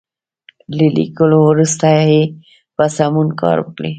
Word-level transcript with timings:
له 0.77 0.85
ليکلو 0.97 1.37
وروسته 1.49 1.87
یې 2.09 2.21
په 2.75 2.83
سمون 2.97 3.27
کار 3.41 3.57
وکړئ. 3.61 3.89